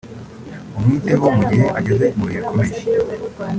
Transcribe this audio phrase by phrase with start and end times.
[0.77, 2.79] umwiteho mu gihe ageze mu bihe bikomeye